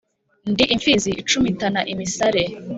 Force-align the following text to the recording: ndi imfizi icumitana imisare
ndi 0.51 0.63
imfizi 0.75 1.11
icumitana 1.21 1.81
imisare 1.93 2.43